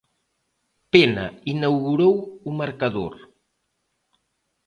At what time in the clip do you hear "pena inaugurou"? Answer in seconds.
0.93-2.15